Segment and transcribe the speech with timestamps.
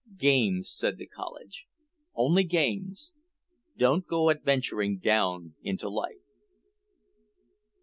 [0.17, 1.67] "Games," said the college.
[2.15, 3.13] "Only games.
[3.77, 6.15] Don't go adventuring down into life."